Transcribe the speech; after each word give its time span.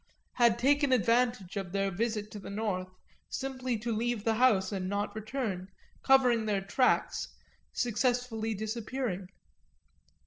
had 0.33 0.57
taken 0.57 0.91
advantage 0.91 1.57
of 1.57 1.71
their 1.71 1.91
visit 1.91 2.31
to 2.31 2.39
the 2.39 2.49
North 2.49 2.87
simply 3.29 3.77
to 3.77 3.95
leave 3.95 4.23
the 4.23 4.33
house 4.33 4.71
and 4.71 4.89
not 4.89 5.13
return, 5.15 5.67
covering 6.01 6.47
their 6.47 6.59
tracks, 6.61 7.27
successfully 7.71 8.55
disappearing. 8.55 9.27